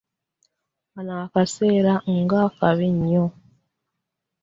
[0.93, 3.25] Kano akaseera nga kabi nnyo.